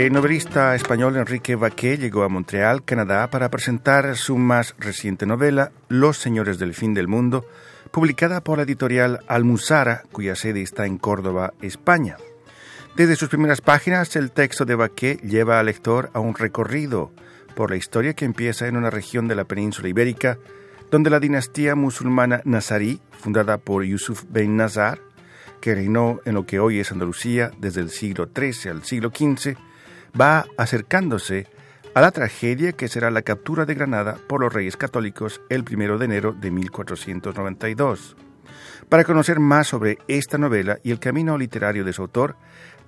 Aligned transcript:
El 0.00 0.14
novelista 0.14 0.74
español 0.74 1.18
Enrique 1.18 1.56
Vaqué 1.56 1.98
llegó 1.98 2.22
a 2.22 2.30
Montreal, 2.30 2.82
Canadá, 2.82 3.28
para 3.28 3.50
presentar 3.50 4.16
su 4.16 4.38
más 4.38 4.74
reciente 4.78 5.26
novela, 5.26 5.72
Los 5.88 6.16
Señores 6.16 6.58
del 6.58 6.72
Fin 6.72 6.94
del 6.94 7.06
Mundo, 7.06 7.44
publicada 7.90 8.42
por 8.42 8.56
la 8.56 8.64
editorial 8.64 9.18
Almuzara, 9.28 10.04
cuya 10.10 10.36
sede 10.36 10.62
está 10.62 10.86
en 10.86 10.96
Córdoba, 10.96 11.52
España. 11.60 12.16
Desde 12.96 13.14
sus 13.14 13.28
primeras 13.28 13.60
páginas, 13.60 14.16
el 14.16 14.30
texto 14.30 14.64
de 14.64 14.74
Vaqué 14.74 15.18
lleva 15.22 15.60
al 15.60 15.66
lector 15.66 16.08
a 16.14 16.20
un 16.20 16.34
recorrido 16.34 17.12
por 17.54 17.68
la 17.68 17.76
historia 17.76 18.14
que 18.14 18.24
empieza 18.24 18.68
en 18.68 18.78
una 18.78 18.88
región 18.88 19.28
de 19.28 19.34
la 19.34 19.44
península 19.44 19.90
ibérica, 19.90 20.38
donde 20.90 21.10
la 21.10 21.20
dinastía 21.20 21.74
musulmana 21.74 22.40
nazarí, 22.46 23.02
fundada 23.10 23.58
por 23.58 23.84
Yusuf 23.84 24.24
ben 24.30 24.56
Nazar, 24.56 24.98
que 25.60 25.74
reinó 25.74 26.20
en 26.24 26.36
lo 26.36 26.46
que 26.46 26.58
hoy 26.58 26.80
es 26.80 26.90
Andalucía 26.90 27.50
desde 27.58 27.82
el 27.82 27.90
siglo 27.90 28.30
XIII 28.34 28.70
al 28.70 28.82
siglo 28.82 29.10
XV, 29.10 29.58
va 30.18 30.46
acercándose 30.56 31.46
a 31.94 32.00
la 32.00 32.10
tragedia 32.12 32.72
que 32.72 32.88
será 32.88 33.10
la 33.10 33.22
captura 33.22 33.64
de 33.64 33.74
Granada 33.74 34.16
por 34.28 34.40
los 34.40 34.52
reyes 34.52 34.76
católicos 34.76 35.40
el 35.48 35.64
1 35.70 35.98
de 35.98 36.04
enero 36.04 36.32
de 36.32 36.50
1492. 36.50 38.16
Para 38.88 39.04
conocer 39.04 39.38
más 39.40 39.68
sobre 39.68 39.98
esta 40.08 40.38
novela 40.38 40.78
y 40.82 40.90
el 40.90 40.98
camino 40.98 41.38
literario 41.38 41.84
de 41.84 41.92
su 41.92 42.02
autor, 42.02 42.36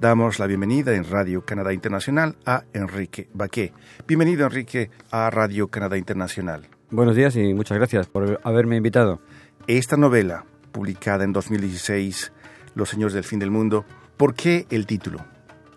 damos 0.00 0.38
la 0.38 0.46
bienvenida 0.46 0.95
en 0.95 1.08
Radio 1.08 1.45
Canadá 1.45 1.72
Internacional 1.72 2.36
a 2.45 2.64
Enrique 2.72 3.28
Baqué. 3.32 3.73
Bienvenido, 4.06 4.46
Enrique, 4.46 4.90
a 5.10 5.30
Radio 5.30 5.68
Canadá 5.68 5.96
Internacional. 5.96 6.66
Buenos 6.90 7.16
días 7.16 7.36
y 7.36 7.54
muchas 7.54 7.78
gracias 7.78 8.09
por 8.09 8.40
haberme 8.42 8.76
invitado. 8.76 9.20
Esta 9.66 9.96
novela, 9.96 10.45
publicada 10.73 11.24
en 11.24 11.32
2016, 11.32 12.32
Los 12.74 12.88
Señores 12.88 13.14
del 13.14 13.24
Fin 13.24 13.38
del 13.38 13.51
Mundo, 13.51 13.84
¿por 14.16 14.34
qué 14.34 14.66
el 14.70 14.86
título? 14.86 15.24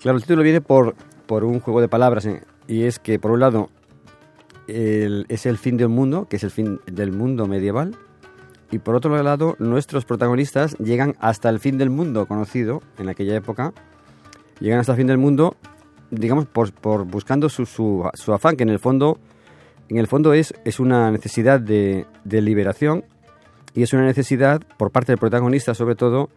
Claro, 0.02 0.17
el 0.17 0.23
título 0.23 0.43
viene 0.43 0.61
por 0.61 0.95
por 1.25 1.43
un 1.43 1.59
juego 1.59 1.81
de 1.81 1.87
palabras, 1.87 2.25
¿eh? 2.25 2.43
y 2.67 2.83
es 2.83 2.99
que 2.99 3.19
por 3.19 3.31
un 3.31 3.39
lado 3.39 3.69
es 4.67 5.45
el 5.45 5.57
fin 5.57 5.77
del 5.77 5.89
mundo, 5.89 6.27
que 6.27 6.37
es 6.37 6.43
el 6.43 6.51
fin 6.51 6.79
del 6.87 7.11
mundo 7.11 7.47
medieval, 7.47 7.95
y 8.71 8.79
por 8.79 8.95
otro 8.95 9.21
lado 9.21 9.55
nuestros 9.59 10.05
protagonistas 10.05 10.75
llegan 10.77 11.15
hasta 11.19 11.49
el 11.49 11.59
fin 11.59 11.77
del 11.77 11.89
mundo 11.89 12.25
conocido 12.25 12.81
en 12.97 13.09
aquella 13.09 13.35
época, 13.35 13.73
llegan 14.59 14.79
hasta 14.79 14.93
el 14.93 14.97
fin 14.97 15.07
del 15.07 15.17
mundo, 15.17 15.55
digamos, 16.09 16.45
por, 16.45 17.05
buscando 17.05 17.49
su, 17.49 18.09
afán, 18.33 18.55
que 18.55 18.63
en 18.63 18.69
el 18.69 18.79
fondo, 18.79 19.19
en 19.89 19.97
el 19.97 20.07
fondo 20.07 20.33
es, 20.33 20.53
es 20.65 20.79
una 20.79 21.11
necesidad 21.11 21.59
de, 21.59 22.07
de 22.23 22.41
liberación 22.41 23.05
y 23.75 23.83
es 23.83 23.93
una 23.93 24.03
necesidad 24.03 24.61
por 24.77 24.91
parte 24.91 25.11
del 25.11 25.19
protagonista 25.19 25.73
sobre 25.75 25.95
todo 25.95 26.29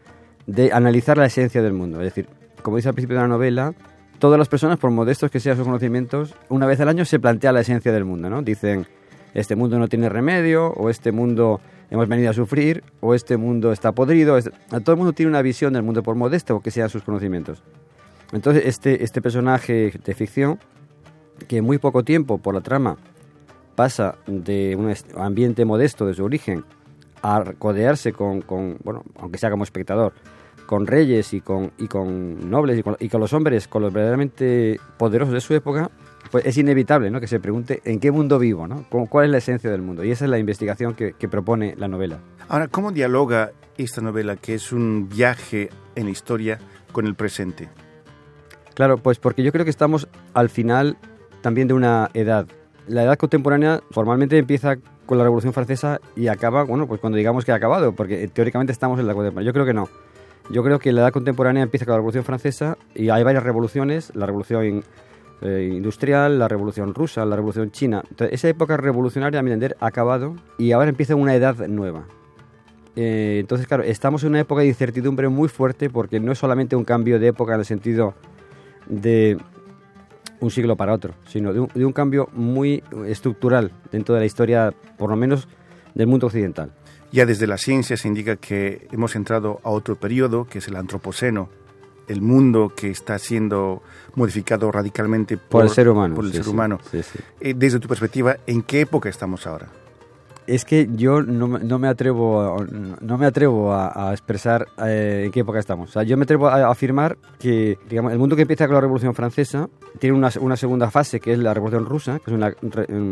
de 0.47 0.73
analizar 0.73 1.17
la 1.17 1.27
esencia 1.27 1.63
del 1.63 1.73
mundo. 1.73 2.01
Es 2.01 2.15
decir, 2.15 2.29
como 2.63 2.77
dice 2.77 2.89
al 2.89 2.95
principio 2.95 3.17
de 3.17 3.23
la 3.23 3.29
novela, 3.29 3.75
todas 4.19 4.39
las 4.39 4.49
personas, 4.49 4.79
por 4.79 4.91
modestos 4.91 5.31
que 5.31 5.41
sean 5.41 5.57
sus 5.57 5.65
conocimientos, 5.65 6.35
una 6.49 6.67
vez 6.67 6.81
al 6.81 6.89
año 6.89 7.05
se 7.05 7.19
plantea 7.19 7.53
la 7.53 7.61
esencia 7.61 7.93
del 7.93 8.05
mundo, 8.05 8.29
¿no? 8.29 8.43
Dicen, 8.43 8.87
este 9.35 9.57
mundo 9.57 9.79
no 9.79 9.89
tiene 9.89 10.09
remedio, 10.09 10.69
o 10.73 10.91
este 10.91 11.13
mundo 11.13 11.61
hemos 11.91 12.09
venido 12.09 12.31
a 12.31 12.33
sufrir, 12.33 12.83
o 13.01 13.15
este 13.15 13.37
mundo 13.37 13.73
está 13.73 13.93
podrido. 13.93 14.39
Todo 14.41 14.93
el 14.93 14.97
mundo 14.97 15.13
tiene 15.13 15.31
una 15.31 15.43
visión 15.43 15.73
del 15.73 15.83
mundo, 15.83 16.03
por 16.03 16.17
modesto 16.17 16.61
que 16.61 16.71
sean 16.71 16.89
sus 16.89 17.03
conocimientos. 17.03 17.63
Entonces, 18.33 18.65
este, 18.67 19.05
este 19.05 19.23
personaje 19.23 19.93
de 20.05 20.15
ficción, 20.15 20.59
que 21.47 21.59
en 21.59 21.65
muy 21.65 21.79
poco 21.79 22.05
tiempo, 22.05 22.39
por 22.39 22.55
la 22.55 22.61
trama, 22.61 22.97
pasa 23.75 24.17
de 24.27 24.75
un 24.77 24.93
ambiente 25.17 25.65
modesto 25.65 26.05
de 26.05 26.15
su 26.15 26.25
origen 26.25 26.65
a 27.23 27.53
codearse 27.59 28.13
con, 28.13 28.43
con 28.43 28.79
bueno, 28.83 29.05
aunque 29.19 29.39
sea 29.39 29.51
como 29.51 29.65
espectador, 29.65 30.13
con 30.69 30.87
reyes 30.87 31.33
y 31.33 31.41
con, 31.41 31.73
y 31.79 31.89
con 31.89 32.51
nobles 32.51 32.85
y 33.01 33.09
con, 33.09 33.21
los 33.23 33.33
hombres, 33.33 33.67
con 33.69 33.81
los 33.81 33.91
verdaderamente 33.91 34.79
poderosos 34.99 35.33
de 35.33 35.41
su 35.41 35.55
época, 35.55 35.91
pues 36.31 36.45
es 36.45 36.59
inevitable 36.59 37.11
¿no? 37.11 37.21
que 37.21 37.27
se 37.27 37.41
pregunte 37.41 37.81
en 37.87 37.99
qué 38.01 38.11
mundo 38.11 38.39
vivo, 38.39 38.69
¿no? 38.69 38.85
¿Cuál 38.91 39.25
es 39.25 39.31
la 39.31 39.39
esencia 39.39 39.71
del 39.71 39.81
mundo? 39.81 40.05
Y 40.05 40.11
esa 40.11 40.27
es 40.27 40.31
la 40.31 40.39
investigación 40.39 40.93
que, 40.93 41.29
propone 41.31 41.75
la 41.79 41.89
novela. 41.89 42.19
Ahora, 42.49 42.69
¿cómo 42.69 42.93
dialoga 42.93 43.53
esta 43.79 44.03
novela, 44.03 44.37
que 44.37 44.57
es 44.57 44.71
un 44.71 45.09
viaje 45.09 45.71
en 45.95 46.05
la 46.05 46.11
historia, 46.11 46.59
con 46.93 47.07
el 47.07 47.15
presente? 47.15 47.71
Claro, 48.75 48.99
pues 48.99 49.19
porque 49.19 49.43
yo 49.43 49.53
creo 49.53 49.65
que 49.65 49.71
estamos 49.71 50.07
al 50.35 50.51
final 50.51 50.99
también 51.41 51.67
de 51.67 51.73
una 51.73 52.11
edad. 52.13 52.47
La 52.87 53.05
edad 53.05 53.17
contemporánea 53.17 53.81
formalmente 53.91 54.37
empieza 54.37 54.77
con 55.07 55.17
la 55.17 55.25
Revolución 55.25 55.55
Francesa 55.55 55.99
y 56.15 56.29
acaba, 56.29 56.65
bueno, 56.65 56.87
pues 56.87 57.01
cuando 57.01 57.17
digamos 57.17 57.47
que 57.47 57.53
ha 57.53 57.55
acabado, 57.55 57.95
porque 57.95 58.29
teóricamente 58.29 58.75
estamos 58.75 59.01
en 59.01 59.07
la 59.07 59.15
contemporánea. 59.15 59.47
Yo 59.47 59.55
creo 59.55 59.65
que 59.65 59.73
no. 59.73 59.89
Yo 60.51 60.65
creo 60.65 60.79
que 60.79 60.93
la 60.93 61.03
edad 61.03 61.13
contemporánea 61.13 61.63
empieza 61.63 61.85
con 61.85 61.93
la 61.93 61.99
Revolución 61.99 62.25
Francesa 62.25 62.79
y 62.95 63.11
hay 63.11 63.23
varias 63.23 63.43
revoluciones, 63.43 64.13
la 64.15 64.25
Revolución 64.25 64.83
eh, 65.43 65.71
Industrial, 65.75 66.39
la 66.39 66.49
Revolución 66.49 66.95
Rusa, 66.95 67.27
la 67.27 67.37
Revolución 67.37 67.71
China. 67.71 68.03
Entonces, 68.09 68.35
esa 68.35 68.49
época 68.49 68.79
revolucionaria, 68.79 69.41
a 69.41 69.43
mi 69.43 69.51
entender, 69.51 69.77
ha 69.81 69.87
acabado 69.87 70.37
y 70.57 70.73
ahora 70.73 70.89
empieza 70.89 71.15
una 71.17 71.35
edad 71.35 71.69
nueva. 71.69 72.07
Eh, 72.97 73.37
entonces, 73.41 73.67
claro, 73.67 73.83
estamos 73.83 74.23
en 74.25 74.31
una 74.31 74.41
época 74.41 74.63
de 74.63 74.69
incertidumbre 74.69 75.29
muy 75.29 75.49
fuerte 75.49 75.91
porque 75.91 76.19
no 76.19 76.33
es 76.33 76.39
solamente 76.39 76.77
un 76.77 76.85
cambio 76.85 77.21
de 77.21 77.29
época 77.29 77.55
en 77.55 77.61
el 77.61 77.67
sentido 77.67 78.15
de 78.87 79.37
un 80.41 80.51
siglo 80.51 80.77
para 80.77 80.95
otro, 80.95 81.15
sino 81.27 81.53
de 81.53 81.61
un, 81.61 81.69
de 81.75 81.85
un 81.85 81.93
cambio 81.93 82.29
muy 82.33 82.83
estructural 83.07 83.71
dentro 83.93 84.15
de 84.15 84.23
la 84.23 84.27
historia, 84.27 84.73
por 84.97 85.11
lo 85.11 85.17
menos, 85.17 85.47
del 85.95 86.07
mundo 86.07 86.27
occidental. 86.27 86.73
Ya 87.11 87.25
desde 87.25 87.47
la 87.47 87.57
ciencia 87.57 87.97
se 87.97 88.07
indica 88.07 88.37
que 88.37 88.87
hemos 88.93 89.17
entrado 89.17 89.61
a 89.63 89.71
otro 89.71 89.97
periodo, 89.97 90.47
que 90.47 90.59
es 90.59 90.69
el 90.69 90.77
antropoceno, 90.77 91.49
el 92.07 92.21
mundo 92.21 92.73
que 92.75 92.91
está 92.91 93.19
siendo 93.19 93.83
modificado 94.15 94.71
radicalmente 94.73 95.37
por, 95.37 95.65
el 95.65 95.71
ser 95.71 95.89
humano. 95.89 96.15
Por 96.15 96.25
el 96.25 96.33
ser 96.33 96.49
humano. 96.49 96.79
Eh, 97.41 97.55
desde 97.57 97.79
tu 97.79 97.89
perspectiva, 97.89 98.37
¿en 98.47 98.63
qué 98.63 98.83
época 98.83 99.09
estamos 99.09 99.47
ahora? 99.47 99.69
Es 100.47 100.65
que 100.65 100.89
yo 100.95 101.23
no, 101.23 101.79
me 101.79 101.89
atrevo, 101.89 102.41
a, 102.41 102.67
no 103.03 103.19
me 103.19 103.27
atrevo 103.27 103.75
a, 103.75 104.11
expresar 104.13 104.67
eh, 104.83 105.25
en 105.27 105.31
qué 105.31 105.41
época 105.41 105.59
estamos. 105.59 105.91
O 105.91 105.93
sea, 105.93 106.05
yo 106.05 106.17
me 106.17 106.23
atrevo 106.23 106.49
a, 106.49 106.71
afirmar 106.71 107.19
que 107.39 107.79
digamos, 107.89 108.13
el 108.13 108.19
mundo 108.19 108.35
que 108.35 108.43
empieza 108.43 108.67
con 108.67 108.75
la 108.75 108.81
Revolución 108.81 109.15
Francesa 109.15 109.69
tiene 109.99 110.17
una, 110.17 110.31
una 110.41 110.57
segunda 110.57 110.91
fase, 110.91 111.21
que 111.21 111.35
es 111.35 111.39
la 111.39 111.53
Revolución 111.53 111.85
Rusa, 111.85 112.19
que 112.19 112.31
es 112.31 112.35
una 112.35 112.55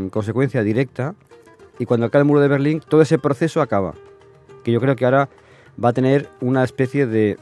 consecuencia 0.08 0.62
directa 0.62 1.14
y 1.78 1.86
cuando 1.86 2.10
cae 2.10 2.20
el 2.20 2.26
muro 2.26 2.40
de 2.40 2.48
Berlín, 2.48 2.80
todo 2.86 3.02
ese 3.02 3.18
proceso 3.18 3.60
acaba. 3.60 3.94
Que 4.64 4.72
yo 4.72 4.80
creo 4.80 4.96
que 4.96 5.04
ahora 5.04 5.28
va 5.82 5.90
a 5.90 5.92
tener 5.92 6.28
una 6.40 6.64
especie 6.64 7.06
de, 7.06 7.38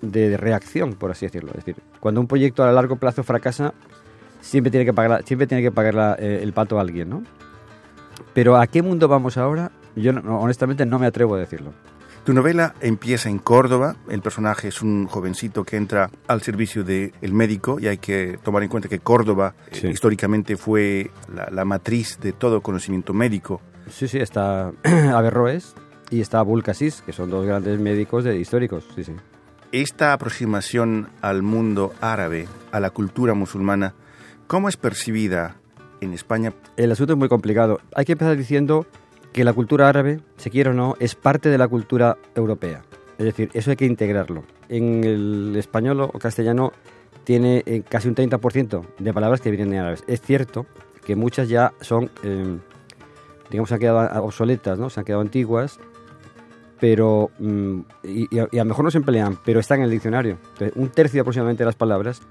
de 0.00 0.36
reacción, 0.36 0.94
por 0.94 1.10
así 1.10 1.26
decirlo. 1.26 1.50
Es 1.50 1.64
decir, 1.64 1.76
cuando 2.00 2.20
un 2.20 2.26
proyecto 2.26 2.62
a 2.64 2.72
largo 2.72 2.96
plazo 2.96 3.22
fracasa, 3.22 3.74
siempre 4.40 4.70
tiene 4.70 4.84
que 4.84 4.92
pagar, 4.92 5.24
siempre 5.24 5.46
tiene 5.46 5.62
que 5.62 5.70
pagar 5.70 6.18
eh, 6.20 6.40
el 6.42 6.52
pato 6.52 6.78
a 6.78 6.82
alguien, 6.82 7.08
¿no? 7.08 7.22
Pero 8.34 8.56
¿a 8.56 8.66
qué 8.66 8.82
mundo 8.82 9.08
vamos 9.08 9.36
ahora? 9.36 9.70
Yo 9.96 10.12
honestamente 10.12 10.86
no 10.86 10.98
me 10.98 11.06
atrevo 11.06 11.34
a 11.34 11.38
decirlo. 11.38 11.72
Tu 12.24 12.32
novela 12.32 12.74
empieza 12.80 13.28
en 13.28 13.38
Córdoba, 13.38 13.96
el 14.08 14.22
personaje 14.22 14.68
es 14.68 14.80
un 14.80 15.06
jovencito 15.06 15.64
que 15.64 15.76
entra 15.76 16.08
al 16.28 16.40
servicio 16.40 16.84
del 16.84 17.32
médico 17.32 17.80
y 17.80 17.88
hay 17.88 17.98
que 17.98 18.38
tomar 18.44 18.62
en 18.62 18.68
cuenta 18.68 18.88
que 18.88 19.00
Córdoba 19.00 19.54
eh, 19.72 19.90
históricamente 19.90 20.56
fue 20.56 21.10
la, 21.34 21.48
la, 21.50 21.64
matriz 21.64 22.20
de 22.20 22.32
todo 22.32 22.60
conocimiento 22.60 23.12
médico. 23.12 23.60
Sí, 23.92 24.08
sí, 24.08 24.18
está 24.18 24.72
Averroes 25.14 25.74
y 26.10 26.20
está 26.20 26.38
Abul 26.38 26.62
que 26.64 27.12
son 27.12 27.30
dos 27.30 27.46
grandes 27.46 27.78
médicos 27.78 28.24
de, 28.24 28.36
históricos, 28.36 28.84
sí, 28.94 29.04
sí. 29.04 29.12
Esta 29.70 30.12
aproximación 30.12 31.08
al 31.20 31.42
mundo 31.42 31.92
árabe, 32.00 32.48
a 32.72 32.80
la 32.80 32.90
cultura 32.90 33.34
musulmana, 33.34 33.94
¿cómo 34.46 34.68
es 34.68 34.76
percibida 34.76 35.56
en 36.00 36.12
España? 36.12 36.52
El 36.76 36.92
asunto 36.92 37.12
es 37.14 37.18
muy 37.18 37.28
complicado. 37.28 37.80
Hay 37.94 38.04
que 38.04 38.12
empezar 38.12 38.36
diciendo 38.36 38.86
que 39.32 39.44
la 39.44 39.52
cultura 39.52 39.88
árabe, 39.88 40.20
se 40.36 40.50
quiere 40.50 40.70
o 40.70 40.74
no, 40.74 40.94
es 40.98 41.14
parte 41.14 41.48
de 41.48 41.58
la 41.58 41.68
cultura 41.68 42.16
europea. 42.34 42.82
Es 43.18 43.24
decir, 43.24 43.50
eso 43.52 43.70
hay 43.70 43.76
que 43.76 43.86
integrarlo. 43.86 44.44
En 44.68 45.04
el 45.04 45.54
español 45.56 46.00
o 46.00 46.12
castellano 46.12 46.72
tiene 47.24 47.62
eh, 47.66 47.82
casi 47.88 48.08
un 48.08 48.14
30% 48.14 48.84
de 48.98 49.14
palabras 49.14 49.40
que 49.40 49.50
vienen 49.50 49.70
de 49.70 49.78
árabes. 49.78 50.04
Es 50.06 50.20
cierto 50.20 50.66
que 51.04 51.14
muchas 51.14 51.48
ya 51.48 51.72
son 51.80 52.10
eh, 52.22 52.58
digamos, 53.52 53.68
se 53.68 53.74
han 53.74 53.80
quedado 53.80 54.24
obsoletas, 54.24 54.78
¿no? 54.78 54.90
Se 54.90 54.98
han 54.98 55.04
quedado 55.04 55.20
antiguas, 55.20 55.78
pero, 56.80 57.30
mm, 57.38 57.80
y, 58.02 58.38
a, 58.38 58.48
lo 58.50 58.64
mejor 58.64 58.84
no 58.84 58.90
se 58.90 58.98
emplean, 58.98 59.38
pero 59.44 59.60
están 59.60 59.78
en 59.80 59.84
el 59.84 59.90
diccionario. 59.90 60.38
Entonces, 60.52 60.72
un 60.74 60.88
tercio 60.88 61.20
aproximadamente 61.20 61.62
de 61.62 61.66
las 61.66 61.76
palabras 61.76 62.22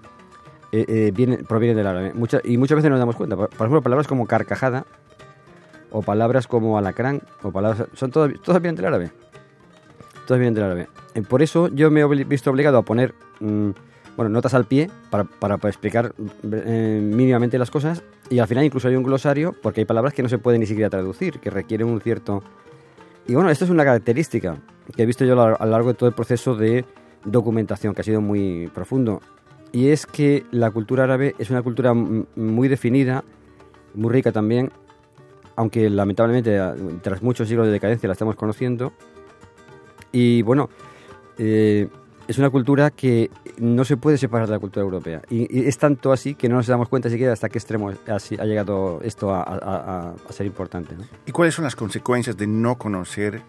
eh, 0.72 1.12
eh 1.18 1.44
provienen 1.48 1.78
del 1.78 1.88
árabe. 1.88 2.14
y 2.44 2.58
muchas 2.58 2.76
veces 2.76 2.90
nos 2.90 3.00
damos 3.00 3.16
cuenta. 3.16 3.36
Por, 3.36 3.50
ejemplo, 3.54 3.82
palabras 3.82 4.08
como 4.08 4.26
carcajada, 4.26 4.86
o 5.92 6.02
palabras 6.02 6.48
como 6.48 6.78
alacrán, 6.78 7.22
o 7.44 7.52
palabras, 7.52 7.88
son 7.94 8.10
todas, 8.10 8.34
todas 8.42 8.62
vienen 8.62 8.76
del 8.76 8.86
árabe. 8.86 9.12
Todas 10.26 10.40
vienen 10.40 10.56
del 10.56 10.64
árabe. 10.64 10.88
Eh, 11.14 11.22
por 11.22 11.44
eso 11.44 11.68
yo 11.68 11.92
me 11.92 12.02
he 12.02 12.24
visto 12.26 12.50
obligado 12.50 12.80
a 12.80 12.82
poner... 12.82 13.14
Mm, 13.40 13.70
bueno, 14.16 14.30
notas 14.30 14.54
al 14.54 14.66
pie 14.66 14.90
para, 15.10 15.24
para, 15.24 15.56
explicar 15.70 16.14
eh, 16.44 17.00
mínimamente 17.02 17.58
las 17.58 17.72
cosas 17.72 18.04
y 18.30 18.40
al 18.40 18.48
final 18.48 18.66
incluso 18.66 18.88
hay 18.88 18.96
un 18.96 19.04
glosario 19.04 19.54
porque 19.62 19.82
hay 19.82 19.86
palabras 19.86 20.14
que 20.14 20.24
no 20.24 20.30
se 20.30 20.38
pueden 20.38 20.62
ni 20.62 20.68
siquiera 20.68 20.90
traducir, 20.90 21.40
que 21.40 21.50
requieren 21.50 21.88
un 21.88 22.02
cierto... 22.02 22.44
Y 23.28 23.36
bueno, 23.36 23.50
esto 23.50 23.66
es 23.66 23.72
una 23.72 23.84
característica 23.84 24.58
que 24.96 25.04
he 25.04 25.06
visto 25.06 25.24
yo 25.26 25.42
a 25.42 25.66
lo 25.66 25.72
largo 25.72 25.90
de 25.90 25.94
todo 25.94 26.10
el 26.10 26.16
proceso 26.16 26.56
de 26.56 26.86
documentación, 27.24 27.94
que 27.94 28.02
ha 28.02 28.04
sido 28.04 28.22
muy 28.22 28.70
profundo. 28.74 29.22
y 29.72 29.90
es 29.90 30.06
que 30.06 30.44
la 30.52 30.72
cultura 30.72 31.04
árabe 31.04 31.36
es 31.38 31.50
una 31.50 31.62
cultura 31.62 31.94
muy 31.94 32.68
definida, 32.68 33.24
muy 33.94 34.12
rica 34.12 34.32
también, 34.32 34.72
aunque 35.56 35.90
lamentablemente 35.90 36.60
tras 37.02 37.22
muchos 37.22 37.48
siglos 37.48 37.68
de 37.68 37.74
decadencia 37.74 38.08
la 38.08 38.14
estamos 38.14 38.36
conociendo. 38.36 38.92
Y 40.12 40.42
bueno, 40.42 40.70
eh, 41.38 41.88
es 42.32 42.38
una 42.38 42.50
cultura 42.50 42.92
que 42.92 43.30
no 43.58 43.84
se 43.84 43.98
puede 43.98 44.18
separar 44.18 44.48
de 44.48 44.54
la 44.54 44.60
cultura 44.60 44.84
europea. 44.84 45.22
Y, 45.30 45.68
es 45.68 45.78
tanto 45.78 46.14
así 46.14 46.34
que 46.34 46.48
no 46.48 46.56
nos 46.56 46.68
damos 46.68 46.88
cuenta 46.88 47.10
siquiera 47.10 47.34
hasta 47.34 47.50
qué 47.50 47.58
extremo 47.58 47.92
ha 48.08 48.46
llegado 48.46 49.02
esto 49.04 49.34
a, 49.34 50.14
ser 50.30 50.46
importante. 50.46 50.96
¿Y 51.26 51.32
cuáles 51.34 51.56
son 51.56 51.66
las 51.66 51.76
consecuencias 51.76 52.38
de 52.38 52.48
no 52.48 52.78
conocer 52.78 53.42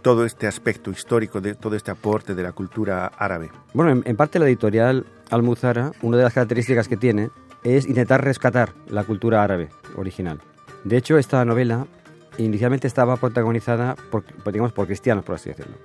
todo 0.00 0.24
este 0.24 0.46
aspecto 0.46 0.90
histórico, 0.90 1.42
de 1.42 1.54
todo 1.54 1.76
este 1.76 1.90
aporte 1.90 2.34
de 2.34 2.42
la 2.42 2.52
cultura 2.52 3.06
árabe? 3.18 3.50
Bueno, 3.74 4.02
en, 4.02 4.16
parte 4.16 4.38
la 4.38 4.46
editorial 4.46 5.04
Almuzara, 5.30 5.92
una 6.00 6.16
de 6.16 6.22
las 6.22 6.32
características 6.32 6.88
que 6.88 6.96
tiene 6.96 7.28
es 7.62 7.86
intentar 7.86 8.24
rescatar 8.24 8.72
la 8.88 9.04
cultura 9.04 9.44
árabe 9.44 9.68
original. 9.96 10.40
De 10.84 10.96
hecho, 10.96 11.18
esta 11.18 11.44
novela 11.44 11.86
inicialmente 12.38 12.86
estaba 12.86 13.16
protagonizada 13.16 13.94
por, 14.10 14.24
digamos, 14.46 14.72
por 14.72 14.86
cristianos, 14.86 15.22
por 15.22 15.34
así 15.34 15.50
decirlo. 15.50 15.76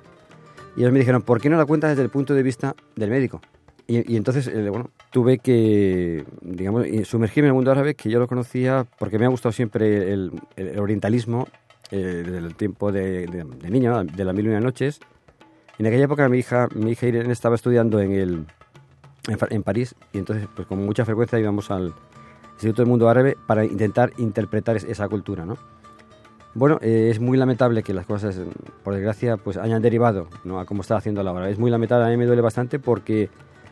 Y 0.77 0.81
ellos 0.81 0.93
me 0.93 0.99
dijeron, 0.99 1.23
¿por 1.23 1.41
qué 1.41 1.49
no 1.49 1.57
la 1.57 1.65
cuentas 1.65 1.89
desde 1.89 2.03
el 2.03 2.09
punto 2.09 2.35
de 2.35 2.43
vista 2.43 2.75
del 2.95 3.09
médico? 3.09 3.41
Y, 3.87 4.17
entonces, 4.17 4.47
eh, 4.47 4.69
bueno, 4.69 4.91
tuve 5.11 5.39
que, 5.39 6.25
digamos, 6.41 6.85
sumergirme 7.05 7.47
en 7.47 7.51
el 7.51 7.55
mundo 7.55 7.71
árabe, 7.71 7.95
que 7.95 8.09
yo 8.09 8.19
lo 8.19 8.27
conocía 8.27 8.85
porque 8.99 9.17
me 9.17 9.25
ha 9.25 9.29
gustado 9.29 9.53
siempre 9.53 10.11
el, 10.11 10.31
orientalismo 10.77 11.47
eh, 11.89 12.21
desde 12.25 12.37
el 12.37 12.55
tiempo 12.55 12.91
de, 12.91 13.45
niño, 13.69 14.03
de 14.03 14.25
las 14.25 14.35
mil 14.35 14.45
y 14.45 14.49
una 14.49 14.59
noches. 14.59 14.99
En 15.79 15.87
aquella 15.87 16.05
época 16.05 16.27
mi 16.29 16.39
hija, 16.39 16.67
mi 16.75 16.91
hija 16.91 17.07
Irene 17.07 17.31
estaba 17.31 17.55
estudiando 17.55 17.99
en, 18.01 18.11
el, 18.11 18.45
en, 19.49 19.63
París 19.63 19.95
y 20.11 20.17
entonces, 20.17 20.47
pues 20.53 20.67
con 20.67 20.85
mucha 20.85 21.05
frecuencia 21.05 21.39
íbamos 21.39 21.71
al 21.71 21.93
Instituto 22.53 22.81
del 22.81 22.89
Mundo 22.89 23.07
Árabe 23.09 23.37
para 23.47 23.63
intentar 23.63 24.11
interpretar 24.17 24.75
esa 24.75 25.07
cultura, 25.07 25.45
¿no? 25.45 25.57
Bueno, 26.53 26.79
eh, 26.81 27.09
es 27.11 27.19
muy 27.19 27.37
lamentable 27.37 27.83
que 27.83 27.93
las 27.93 28.05
cosas, 28.05 28.39
por 28.83 28.93
desgracia, 28.93 29.37
pues 29.37 29.57
hayan 29.57 29.81
derivado 29.81 30.27
¿no? 30.43 30.59
a 30.59 30.65
como 30.65 30.81
está 30.81 30.97
haciendo 30.97 31.21
la 31.23 31.31
hora. 31.31 31.49
Es 31.49 31.59
muy 31.59 31.69
lamentable, 31.69 32.05
a 32.05 32.09
mí 32.09 32.17
me 32.17 32.25
duele 32.25 32.41
bastante 32.41 32.79
porque 32.79 33.29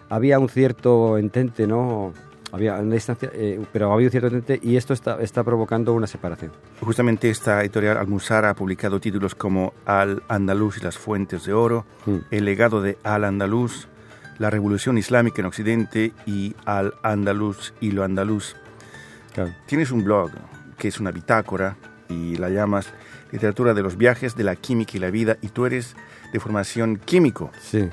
había 0.09 0.39
un 0.39 0.49
cierto 0.49 1.17
entente, 1.17 1.67
¿no? 1.67 2.13
Había 2.51 2.75
una 2.75 2.93
distancia, 2.93 3.29
eh, 3.33 3.59
pero 3.73 3.91
había 3.91 4.07
un 4.07 4.11
cierto 4.11 4.27
entente 4.27 4.59
y 4.61 4.77
esto 4.77 4.93
está, 4.93 5.21
está 5.21 5.43
provocando 5.43 5.93
una 5.93 6.07
separación. 6.07 6.51
Justamente 6.79 7.29
esta 7.29 7.59
editorial 7.61 7.97
Almuzara 7.97 8.51
ha 8.51 8.53
publicado 8.53 8.99
títulos 8.99 9.35
como 9.35 9.73
Al-Andalus 9.85 10.77
y 10.77 10.81
las 10.81 10.97
fuentes 10.97 11.45
de 11.45 11.53
oro, 11.53 11.85
hmm. 12.05 12.17
El 12.31 12.45
legado 12.45 12.81
de 12.81 12.97
Al-Andalus, 13.03 13.87
La 14.37 14.49
revolución 14.49 14.97
islámica 14.97 15.41
en 15.41 15.47
Occidente 15.47 16.13
y 16.25 16.55
Al-Andalus 16.65 17.73
y 17.81 17.91
lo 17.91 18.03
andaluz. 18.03 18.55
Tienes 19.65 19.91
un 19.91 20.03
blog 20.03 20.31
que 20.77 20.87
es 20.87 20.99
una 20.99 21.11
bitácora 21.11 21.75
y 22.09 22.35
la 22.35 22.49
llamas 22.49 22.87
literatura 23.31 23.73
de 23.73 23.81
los 23.81 23.97
viajes, 23.97 24.35
de 24.35 24.43
la 24.43 24.55
química 24.55 24.93
y 24.95 24.99
la 24.99 25.11
vida, 25.11 25.37
y 25.41 25.49
tú 25.49 25.65
eres 25.65 25.95
de 26.31 26.39
formación 26.39 26.97
químico. 26.97 27.51
Sí, 27.61 27.89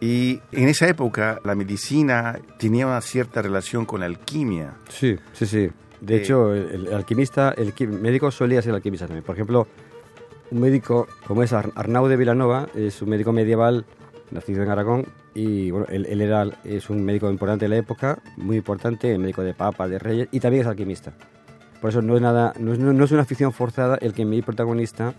Y 0.00 0.40
en 0.50 0.68
esa 0.68 0.88
época 0.88 1.40
la 1.44 1.54
medicina 1.54 2.38
tenía 2.58 2.86
una 2.86 3.00
cierta 3.00 3.42
relación 3.42 3.86
con 3.86 4.00
la 4.00 4.06
alquimia. 4.06 4.74
Sí, 4.88 5.16
sí, 5.32 5.46
sí. 5.46 5.70
De 6.00 6.16
eh, 6.16 6.18
hecho, 6.18 6.52
el, 6.52 6.92
alquimista, 6.92 7.54
el 7.56 7.72
médico 7.88 8.30
solía 8.30 8.60
ser 8.60 8.74
alquimista 8.74 9.06
también. 9.06 9.24
Por 9.24 9.36
ejemplo, 9.36 9.68
un 10.50 10.60
médico 10.60 11.06
como 11.26 11.44
es 11.44 11.52
Arnau 11.52 12.08
de 12.08 12.16
Vilanova, 12.16 12.68
es 12.74 13.00
un 13.02 13.10
médico 13.10 13.32
medieval 13.32 13.84
nacido 14.32 14.62
en 14.62 14.70
Aragón 14.70 15.06
y 15.34 15.70
bueno, 15.70 15.86
él, 15.90 16.06
él, 16.06 16.20
era, 16.20 16.46
es 16.64 16.90
un 16.90 17.04
médico 17.04 17.30
importante 17.30 17.66
de 17.66 17.68
la 17.68 17.76
época, 17.76 18.18
muy 18.36 18.56
importante, 18.56 19.16
médico 19.18 19.42
de 19.42 19.54
papas, 19.54 19.88
de 19.88 19.98
reyes 19.98 20.28
y 20.32 20.40
también 20.40 20.62
es 20.62 20.68
alquimista. 20.68 21.12
Por 21.82 21.90
eso 21.90 22.00
no 22.00 22.14
es, 22.14 22.22
nada, 22.22 22.54
no 22.60 22.72
es, 22.72 22.78
no 22.78 23.04
es 23.04 23.10
una 23.10 23.24
ficción 23.24 23.52
forzada 23.52 23.98
el 24.00 24.14
que 24.14 24.24
mi 24.24 24.40
protagonista 24.40 25.14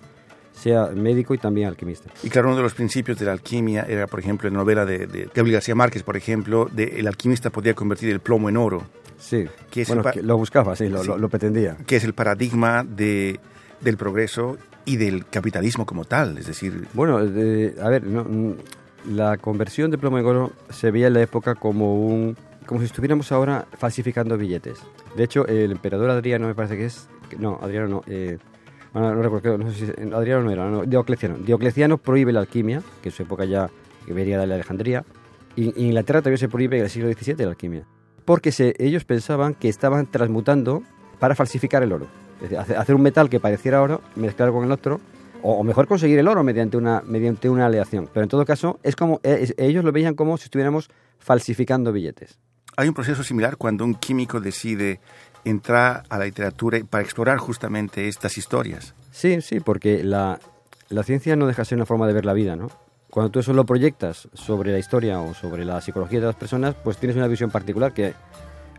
sea 0.54 0.88
médico 0.88 1.34
y 1.34 1.38
también 1.38 1.68
alquimista. 1.68 2.10
Y 2.24 2.30
claro, 2.30 2.48
uno 2.48 2.58
de 2.58 2.64
los 2.64 2.74
principios 2.74 3.20
de 3.20 3.26
la 3.26 3.34
alquimia 3.34 3.86
era, 3.88 4.08
por 4.08 4.22
ejemplo, 4.22 4.48
en 4.48 4.54
la 4.54 4.62
novela 4.62 4.86
de, 4.86 5.08
de 5.08 5.26
Gabriel 5.26 5.56
García 5.56 5.76
Márquez, 5.76 6.04
por 6.04 6.16
ejemplo, 6.16 6.70
de 6.72 6.86
el 7.00 7.08
alquimista 7.08 7.50
podía 7.50 7.74
convertir 7.74 8.12
el 8.12 8.22
plomo 8.22 8.48
en 8.48 8.56
oro. 8.56 8.84
Sí, 9.18 9.46
que 9.70 9.84
bueno, 9.84 10.04
lo 10.22 10.38
buscaba, 10.38 10.74
sí, 10.78 10.88
lo, 10.88 11.04
Lo, 11.18 11.28
pretendía. 11.30 11.76
Que 11.86 11.98
es 11.98 12.06
el 12.06 12.14
paradigma 12.14 12.86
de, 12.86 13.42
del 13.82 13.98
progreso 13.98 14.58
y 14.86 14.96
del 14.96 15.26
capitalismo 15.26 15.86
como 15.86 16.06
tal, 16.06 16.38
es 16.38 16.48
decir... 16.48 16.88
Bueno, 16.94 17.18
a 17.18 17.90
ver, 17.90 18.04
la 19.06 19.38
conversión 19.38 19.92
de 19.92 19.98
plomo 19.98 20.18
en 20.18 20.26
oro 20.26 20.54
se 20.70 20.92
veía 20.92 21.08
en 21.08 21.14
la 21.14 21.22
época 21.22 21.56
como 21.56 22.06
un 22.08 22.38
como 22.66 22.80
si 22.82 22.86
estuviéramos 22.86 23.32
ahora 23.32 23.68
falsificando 23.78 24.38
billetes. 24.38 24.80
De 25.16 25.24
hecho, 25.24 25.46
el 25.48 25.72
emperador 25.72 26.10
Adriano 26.10 26.48
me 26.48 26.56
parece 26.56 26.78
que 26.78 26.86
es... 26.86 27.10
No, 27.38 27.60
Adriano 27.62 27.88
no. 27.88 28.04
Eh, 28.08 28.38
bueno, 28.94 29.16
no 29.16 29.22
recuerdo, 29.24 29.58
no 29.58 29.72
sé 29.72 29.88
si 29.88 30.14
Adriano 30.14 30.44
no 30.44 30.52
era, 30.52 30.70
no, 30.70 30.84
Diocleciano. 30.86 31.38
Diocleciano 31.38 31.98
prohíbe 31.98 32.32
la 32.32 32.42
alquimia, 32.42 32.82
que 33.02 33.10
en 33.10 33.16
su 33.16 33.24
época 33.24 33.46
ya 33.46 33.70
venía 34.08 34.40
de 34.40 34.46
la 34.46 34.56
Alejandría, 34.56 35.04
y 35.56 35.84
Inglaterra 35.84 36.22
también 36.22 36.38
se 36.38 36.48
prohíbe 36.48 36.78
en 36.78 36.84
el 36.84 36.90
siglo 36.90 37.12
XVII 37.12 37.36
la 37.40 37.50
alquimia. 37.50 37.86
Porque 38.26 38.52
se, 38.52 38.76
ellos 38.78 39.04
pensaban 39.04 39.56
que 39.56 39.68
estaban 39.68 40.10
transmutando 40.10 40.84
para 41.20 41.36
falsificar 41.36 41.84
el 41.84 41.92
oro. 41.92 42.08
Es 42.42 42.50
decir, 42.50 42.78
hacer 42.78 42.96
un 42.96 43.02
metal 43.02 43.30
que 43.30 43.40
pareciera 43.40 43.82
oro, 43.82 44.02
mezclarlo 44.16 44.54
con 44.54 44.66
el 44.66 44.72
otro, 44.72 45.00
o, 45.42 45.64
mejor 45.64 45.88
conseguir 45.88 46.20
el 46.20 46.28
oro 46.28 46.44
mediante 46.44 46.78
una, 46.78 47.02
mediante 47.06 47.50
una 47.50 47.66
aleación. 47.66 48.10
Pero 48.14 48.24
en 48.24 48.30
todo 48.30 48.46
caso, 48.46 48.80
es 48.84 48.96
como 48.96 49.20
eh, 49.24 49.54
ellos 49.58 49.84
lo 49.84 49.92
veían 49.92 50.16
como 50.16 50.38
si 50.38 50.46
estuviéramos 50.46 50.90
falsificando 51.20 51.92
billetes. 51.92 52.40
Hay 52.76 52.88
un 52.88 52.94
proceso 52.94 53.24
similar 53.24 53.58
cuando 53.58 53.86
un 53.86 53.96
químico 53.96 54.40
decide 54.40 55.00
entrar 55.46 56.04
a 56.10 56.18
la 56.18 56.26
literatura 56.26 56.80
para 56.90 57.04
explorar 57.04 57.38
justamente 57.38 58.08
estas 58.08 58.38
historias. 58.38 58.96
Sí, 59.12 59.42
sí, 59.42 59.60
porque 59.60 60.04
la, 60.04 60.40
la 60.90 61.04
ciencia 61.04 61.36
no 61.36 61.46
deja 61.46 61.62
de 61.62 61.66
ser 61.66 61.78
una 61.78 61.86
forma 61.86 62.08
de 62.08 62.14
ver 62.14 62.26
la 62.26 62.34
vida, 62.34 62.56
¿no? 62.56 62.70
Cuando 63.10 63.30
tú 63.30 63.40
eso 63.40 63.54
lo 63.54 63.66
proyectas 63.66 64.28
sobre 64.34 64.72
la 64.72 64.80
historia 64.80 65.20
o 65.20 65.36
sobre 65.36 65.66
la 65.66 65.82
psicología 65.82 66.20
de 66.20 66.26
las 66.28 66.36
personas, 66.36 66.76
pues 66.84 66.98
tienes 66.98 67.16
una 67.16 67.28
visión 67.28 67.52
particular 67.52 67.94
que 67.94 68.16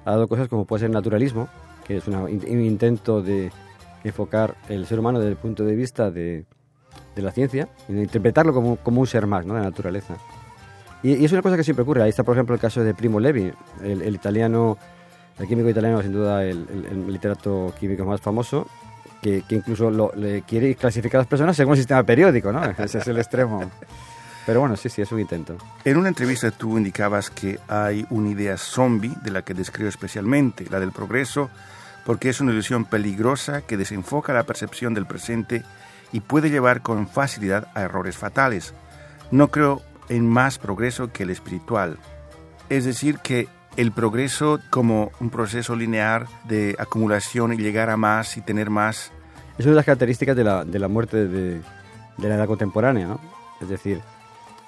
ha 0.04 0.10
dado 0.10 0.26
cosas 0.26 0.48
como 0.48 0.64
puede 0.64 0.80
ser 0.80 0.86
el 0.88 0.94
naturalismo, 0.94 1.48
que 1.86 1.98
es 1.98 2.08
un 2.08 2.64
intento 2.64 3.22
de 3.22 3.52
enfocar 4.02 4.56
el 4.68 4.86
ser 4.86 4.98
humano 4.98 5.20
desde 5.20 5.30
el 5.30 5.36
punto 5.36 5.64
de 5.64 5.76
vista 5.76 6.10
de, 6.10 6.46
de 7.14 7.22
la 7.22 7.30
ciencia, 7.30 7.68
interpretarlo 7.88 8.52
como, 8.52 8.76
como 8.76 9.00
un 9.00 9.06
ser 9.06 9.26
más, 9.26 9.46
¿no? 9.46 9.54
De 9.54 9.60
la 9.60 9.66
naturaleza. 9.66 10.16
Y, 11.04 11.22
es 11.22 11.30
una 11.32 11.42
cosa 11.42 11.56
que 11.56 11.62
siempre 11.62 11.82
ocurre. 11.82 12.02
Ahí 12.02 12.08
está, 12.08 12.24
por 12.24 12.34
ejemplo, 12.34 12.54
el 12.54 12.60
caso 12.60 12.82
de 12.82 12.94
Primo 12.94 13.20
Levi, 13.20 13.52
el, 13.82 14.14
italiano, 14.14 14.78
el 15.38 15.46
químico 15.46 15.68
italiano, 15.68 16.02
sin 16.02 16.12
duda 16.12 16.42
el, 16.42 17.06
literato 17.06 17.72
químico 17.78 18.04
más 18.06 18.22
famoso, 18.22 18.66
que, 19.22 19.44
incluso 19.50 19.90
lo, 19.90 20.12
le 20.16 20.42
quiere 20.42 20.74
clasificar 20.74 21.18
a 21.18 21.22
las 21.22 21.28
personas 21.28 21.56
según 21.56 21.74
el 21.74 21.78
sistema 21.78 22.02
periódico, 22.02 22.50
¿no? 22.50 22.64
Ese 22.78 22.98
es 22.98 23.06
el 23.06 23.18
extremo. 23.18 23.70
Pero 24.46 24.60
bueno, 24.60 24.76
sí, 24.76 24.88
sí, 24.88 25.02
es 25.02 25.12
un 25.12 25.20
intento. 25.20 25.58
En 25.84 25.98
una 25.98 26.08
entrevista 26.08 26.50
tú 26.50 26.76
indicabas 26.78 27.30
que 27.30 27.58
hay 27.68 28.06
una 28.08 28.30
idea 28.30 28.56
zombie 28.56 29.12
de 29.22 29.30
la 29.30 29.42
que 29.42 29.52
describo 29.52 29.90
especialmente, 29.90 30.66
la 30.70 30.80
del 30.80 30.92
progreso, 30.92 31.50
porque 32.06 32.30
es 32.30 32.40
una 32.40 32.52
ilusión 32.52 32.86
peligrosa 32.86 33.60
que 33.62 33.76
desenfoca 33.76 34.32
la 34.32 34.44
percepción 34.44 34.94
del 34.94 35.06
presente 35.06 35.62
y 36.12 36.20
puede 36.20 36.48
llevar 36.48 36.80
con 36.80 37.08
facilidad 37.08 37.68
a 37.74 37.82
errores 37.82 38.16
fatales. 38.16 38.72
No 39.30 39.48
creo 39.48 39.82
en 40.08 40.28
más 40.28 40.58
progreso 40.58 41.12
que 41.12 41.22
el 41.22 41.30
espiritual. 41.30 41.98
Es 42.68 42.84
decir, 42.84 43.18
que 43.18 43.48
el 43.76 43.92
progreso 43.92 44.60
como 44.70 45.10
un 45.20 45.30
proceso 45.30 45.74
lineal 45.74 46.26
de 46.44 46.76
acumulación 46.78 47.52
y 47.52 47.56
llegar 47.56 47.90
a 47.90 47.96
más 47.96 48.36
y 48.36 48.40
tener 48.40 48.70
más. 48.70 49.10
Es 49.58 49.64
una 49.64 49.72
de 49.72 49.76
las 49.76 49.84
características 49.84 50.36
de 50.36 50.44
la, 50.44 50.64
de 50.64 50.78
la 50.78 50.88
muerte 50.88 51.26
de, 51.26 51.60
de, 52.18 52.28
la 52.28 52.36
edad 52.36 52.46
contemporánea. 52.46 53.16
Es 53.60 53.68
decir, 53.68 54.00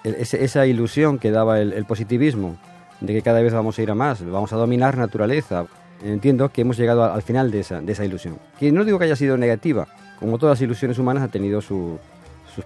esa 0.04 0.66
ilusión 0.66 1.18
que 1.18 1.30
daba 1.30 1.60
el, 1.60 1.84
positivismo, 1.84 2.56
de 3.00 3.12
que 3.12 3.22
cada 3.22 3.42
vez 3.42 3.52
vamos 3.52 3.78
a 3.78 3.82
ir 3.82 3.90
a 3.90 3.94
más, 3.94 4.24
vamos 4.24 4.52
a 4.52 4.56
dominar 4.56 4.96
naturaleza. 4.96 5.66
Entiendo 6.02 6.50
que 6.50 6.60
hemos 6.60 6.76
llegado 6.76 7.04
al 7.04 7.22
final 7.22 7.50
de 7.50 7.60
esa, 7.60 7.80
de 7.80 7.92
esa 7.92 8.04
ilusión. 8.04 8.38
Que 8.58 8.70
no 8.70 8.84
digo 8.84 8.98
que 8.98 9.06
haya 9.06 9.16
sido 9.16 9.36
negativa, 9.36 9.86
como 10.20 10.38
todas 10.38 10.58
las 10.58 10.62
ilusiones 10.62 10.98
humanas 10.98 11.22
ha 11.22 11.28
tenido 11.28 11.60
sus 11.60 11.98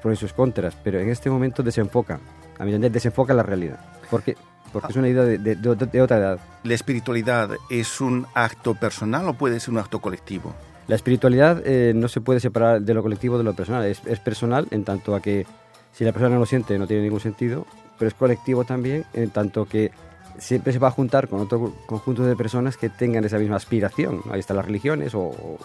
pros 0.02 0.14
y 0.14 0.16
sus 0.16 0.32
contras, 0.32 0.76
pero 0.82 1.00
en 1.00 1.08
este 1.08 1.30
momento 1.30 1.62
desenfoca 1.62 2.18
a 2.60 2.64
mi 2.64 2.70
entender, 2.70 2.92
desenfoca 2.92 3.32
la 3.32 3.42
realidad. 3.42 3.80
Porque, 4.10 4.36
porque 4.70 4.92
es 4.92 4.96
una 4.96 5.08
idea 5.08 5.22
de, 5.24 6.00
otra 6.02 6.18
edad. 6.18 6.38
¿La 6.62 6.74
espiritualidad 6.74 7.52
es 7.70 8.02
un 8.02 8.26
acto 8.34 8.74
personal 8.74 9.26
o 9.28 9.34
puede 9.34 9.58
ser 9.60 9.70
un 9.70 9.78
acto 9.78 10.00
colectivo? 10.00 10.54
La 10.86 10.94
espiritualidad 10.94 11.62
eh, 11.64 11.92
no 11.94 12.08
se 12.08 12.20
puede 12.20 12.38
separar 12.38 12.82
de 12.82 12.92
lo 12.94 13.02
colectivo 13.02 13.38
de 13.38 13.44
lo 13.44 13.54
personal. 13.54 13.86
Es, 13.86 14.00
personal 14.20 14.66
en 14.72 14.84
tanto 14.84 15.14
a 15.14 15.22
que 15.22 15.46
si 15.92 16.04
la 16.04 16.12
persona 16.12 16.34
no 16.34 16.40
lo 16.40 16.46
siente 16.46 16.78
no 16.78 16.86
tiene 16.86 17.02
ningún 17.02 17.20
sentido, 17.20 17.66
pero 17.98 18.08
es 18.08 18.14
colectivo 18.14 18.64
también 18.64 19.06
en 19.14 19.30
tanto 19.30 19.64
que 19.64 19.90
siempre 20.38 20.74
se 20.74 20.78
va 20.78 20.88
a 20.88 20.90
juntar 20.90 21.28
con 21.28 21.40
otro 21.40 21.72
conjunto 21.86 22.24
de 22.24 22.36
personas 22.36 22.76
que 22.76 22.90
tengan 22.90 23.24
esa 23.24 23.38
misma 23.38 23.56
aspiración. 23.56 24.20
Ahí 24.30 24.40
están 24.40 24.58
las 24.58 24.66
religiones 24.66 25.14
o, 25.14 25.58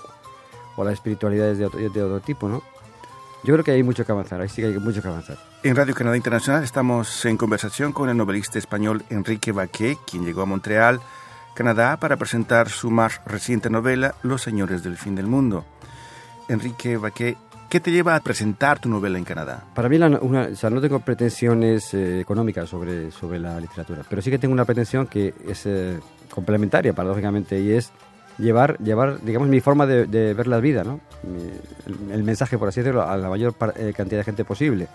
o, 0.77 0.83
las 0.83 0.93
espiritualidades 0.93 1.57
de 1.57 1.65
otro, 1.65 1.79
de 1.79 2.03
otro 2.03 2.21
tipo, 2.21 2.47
¿no? 2.47 2.63
Yo 3.45 3.53
creo 3.53 3.63
que 3.63 3.71
hay 3.71 3.83
mucho 3.83 4.05
que 4.05 4.11
avanzar, 4.11 4.41
ahí 4.41 4.49
sí 4.49 4.61
que 4.61 4.67
hay 4.67 4.79
mucho 4.79 5.01
que 5.01 5.07
avanzar. 5.07 5.37
En 5.63 5.75
Radio 5.75 5.93
Canadá 5.93 6.17
Internacional 6.17 6.63
estamos 6.63 7.25
en 7.25 7.37
conversación 7.37 7.93
con 7.93 8.09
el 8.09 8.17
novelista 8.17 8.57
español 8.57 9.03
Enrique 9.09 9.51
Baquet, 9.51 9.97
quien 10.09 10.25
llegó 10.25 10.41
a 10.41 10.45
Montreal, 10.45 10.99
Canadá, 11.53 11.97
para 11.97 12.17
presentar 12.17 12.69
su 12.69 12.89
más 12.89 13.21
reciente 13.25 13.69
novela, 13.69 14.15
Los 14.23 14.41
Señores 14.41 14.83
del 14.83 14.97
Fin 14.97 15.15
del 15.15 15.27
Mundo. 15.27 15.63
Enrique 16.49 16.97
Baquet, 16.97 17.37
¿qué 17.69 17.79
te 17.79 17.91
lleva 17.91 18.15
a 18.15 18.19
presentar 18.19 18.79
tu 18.79 18.89
novela 18.89 19.17
en 19.17 19.23
Canadá? 19.23 19.63
Para 19.73 19.89
mí, 19.89 19.97
no 19.99 20.81
tengo 20.81 20.99
pretensiones 20.99 21.93
eh, 21.93 22.19
económicas 22.19 22.67
sobre, 22.67 23.11
sobre 23.11 23.39
la 23.39 23.59
literatura, 23.59 24.03
pero 24.09 24.21
sí 24.21 24.31
que 24.31 24.39
tengo 24.39 24.53
una 24.53 24.65
pretensión 24.65 25.07
que 25.07 25.33
es 25.47 25.65
eh, 25.65 25.99
complementaria, 26.29 26.93
paradójicamente, 26.93 27.59
y 27.59 27.71
es 27.71 27.91
llevar, 28.37 28.77
llevar 28.79 29.21
digamos, 29.21 29.47
mi 29.47 29.59
forma 29.61 29.85
de, 29.85 30.33
ver 30.33 30.47
la 30.47 30.59
vida, 30.59 30.83
¿no? 30.83 30.99
el, 32.11 32.23
mensaje, 32.23 32.57
por 32.57 32.69
así 32.69 32.81
decirlo, 32.81 33.07
a 33.07 33.17
la 33.17 33.29
mayor 33.29 33.55
eh, 33.75 33.93
cantidad 33.95 34.19
de 34.19 34.23
gente 34.23 34.45
posible. 34.45 34.87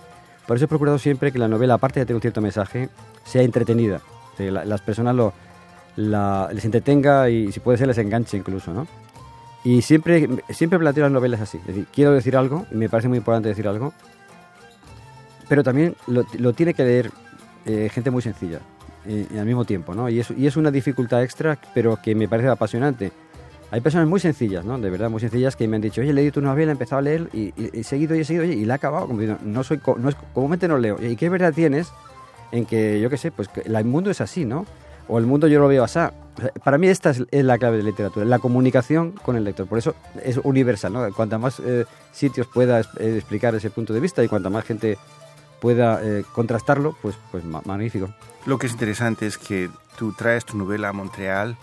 Por 0.47 0.57
eso 0.57 0.65
he 0.65 0.69
procurado 0.69 0.99
siempre 0.99 1.33
que 1.33 1.39
la 1.39 1.49
novela, 1.49 1.75
aparte 1.75 2.01
de 2.01 2.07
tener 2.07 2.17
un 2.17 2.23
cierto 2.23 2.41
mensaje, 2.41 2.89
sea 3.25 3.43
entretenida. 3.43 4.01
Que 4.37 4.51
las 4.51 4.81
personas 4.81 5.15
lo, 5.15 5.33
les 5.97 6.65
entretenga 6.65 7.29
y, 7.31 7.53
si 7.53 7.61
puede 7.61 7.79
ser, 7.79 7.87
les 7.87 7.99
enganche 7.99 8.37
incluso, 8.37 8.73
¿no? 8.73 8.87
Y 9.63 9.83
siempre, 9.83 10.29
siempre 10.49 10.79
planteo 10.79 11.05
las 11.05 11.13
novelas 11.13 11.41
así. 11.41 11.59
Es 11.59 11.67
decir, 11.67 11.87
quiero 11.93 12.13
decir 12.13 12.37
algo, 12.37 12.67
y 12.71 12.75
me 12.77 12.89
parece 12.89 13.09
muy 13.09 13.19
importante 13.19 13.49
decir 13.51 13.69
algo, 13.69 13.93
pero 15.49 15.63
también 15.63 15.95
lo, 16.07 16.53
tiene 16.53 16.75
que 16.75 16.85
leer 16.85 17.11
eh, 17.67 17.91
gente 17.93 18.11
muy 18.11 18.23
sencilla 18.23 18.61
eh, 19.05 19.27
al 19.39 19.45
mismo 19.45 19.65
tiempo, 19.65 19.95
¿no? 19.95 20.09
Y 20.09 20.21
es, 20.21 20.31
y 20.31 20.47
es 20.47 20.57
una 20.57 20.71
dificultad 20.71 21.23
extra, 21.23 21.59
pero 21.75 21.99
que 22.03 22.15
me 22.15 22.27
parece 22.27 22.49
apasionante 22.49 23.13
hay 23.71 23.81
personas 23.81 24.09
muy 24.09 24.19
sencillas, 24.19 24.65
¿no? 24.65 24.79
De 24.79 24.91
verdad, 24.91 25.11
muy 25.11 25.21
sencillas 25.21 25.55
que 25.55 25.69
me 25.69 25.77
han 25.77 25.83
dicho, 25.83 26.01
oye, 26.01 26.13
leído 26.13 26.33
tu 26.33 26.41
novela, 26.41 26.73
he 26.73 26.73
empezado 26.73 26.99
a 26.99 27.03
leer 27.03 27.29
y, 27.33 27.53
he 27.57 27.85
seguido 27.85 28.17
y 28.17 28.21
he 28.21 28.25
seguido 28.25 28.45
y 28.45 28.65
la 28.65 28.75
he 28.75 28.77
acabado. 28.77 29.07
Como 29.07 29.21
no 29.23 29.65
soy, 29.65 29.81
no 29.99 30.09
es, 30.09 30.17
comúnmente 30.35 30.67
no 30.67 30.77
leo. 30.77 30.97
¿Y 31.01 31.15
qué 31.17 31.29
verdad 31.29 31.53
tienes 31.53 31.93
en 32.51 32.67
que, 32.67 33.01
yo 33.01 33.09
qué 33.11 33.17
sé, 33.17 33.31
pues 33.31 33.49
que 33.49 33.61
el 33.61 33.85
mundo 33.85 34.11
es 34.11 34.21
así, 34.21 34.45
¿no? 34.45 34.67
O 35.07 35.19
el 35.19 35.27
mundo 35.27 35.47
yo 35.47 35.61
lo 35.61 35.69
veo 35.69 35.85
así. 35.85 36.01
para 36.65 36.79
mí 36.79 36.89
esta 36.89 37.11
es, 37.11 37.25
la 37.31 37.59
clave 37.59 37.77
de 37.77 37.85
la 37.85 37.91
literatura, 37.91 38.27
la 38.27 38.41
comunicación 38.41 39.13
con 39.13 39.37
el 39.37 39.45
lector. 39.45 39.69
Por 39.69 39.79
eso 39.79 39.95
es 40.23 40.39
universal, 40.43 40.93
¿no? 40.93 41.13
Cuanta 41.13 41.39
más 41.39 41.61
eh, 41.61 41.85
sitios 42.13 42.49
pueda 42.49 42.81
eh, 42.81 43.15
explicar 43.17 43.55
ese 43.55 43.71
punto 43.71 43.93
de 43.93 44.01
vista 44.01 44.25
y 44.25 44.29
cuanta 44.29 44.51
más 44.51 44.65
gente 44.65 44.99
pueda 45.61 46.01
eh, 46.03 46.25
contrastarlo, 46.33 46.97
pues, 47.03 47.17
pues 47.31 47.45
magnífico. 47.45 48.09
Lo 48.47 48.59
que 48.59 48.67
es 48.67 48.73
interesante 48.73 49.27
es 49.27 49.39
que 49.39 49.71
tú 49.97 50.13
traes 50.13 50.45
tu 50.45 50.57
novela 50.57 50.89
a 50.89 50.93
Montreal 50.93 51.57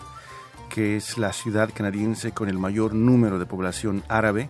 que 0.78 0.94
es 0.94 1.18
la 1.18 1.32
ciudad 1.32 1.70
canadiense 1.74 2.30
con 2.30 2.48
el 2.48 2.56
mayor 2.56 2.94
número 2.94 3.40
de 3.40 3.46
población 3.46 4.04
árabe 4.06 4.48